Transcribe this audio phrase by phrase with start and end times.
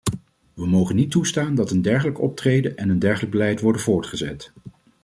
[0.53, 4.51] We mogen niet toestaan dat een dergelijk optreden en een dergelijk beleid worden voortgezet.